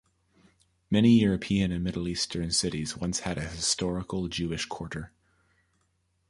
Many 0.89 1.19
European 1.19 1.71
and 1.71 1.83
Middle 1.83 2.07
Eastern 2.07 2.49
cities 2.49 2.97
once 2.97 3.19
had 3.19 3.37
a 3.37 3.41
historical 3.47 4.27
Jewish 4.29 4.65
quarter. 4.65 5.11